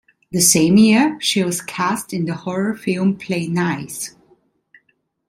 The 0.31 0.41
same 0.41 0.77
year, 0.77 1.15
she 1.21 1.43
was 1.43 1.61
cast 1.61 2.11
in 2.11 2.25
the 2.25 2.33
horror 2.33 2.73
film 2.73 3.17
"Play 3.17 3.45
Nice". 3.45 4.15